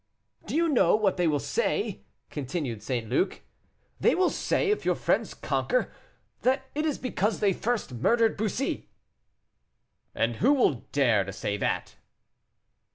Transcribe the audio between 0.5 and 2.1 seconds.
you know what they will say?"